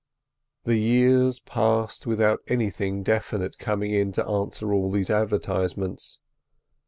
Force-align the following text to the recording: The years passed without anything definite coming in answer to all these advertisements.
The 0.63 0.77
years 0.77 1.39
passed 1.39 2.07
without 2.07 2.39
anything 2.47 3.03
definite 3.03 3.59
coming 3.59 3.91
in 3.93 4.19
answer 4.19 4.65
to 4.65 4.71
all 4.71 4.89
these 4.89 5.11
advertisements. 5.11 6.17